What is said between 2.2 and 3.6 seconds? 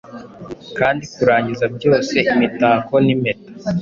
imitako nimpeta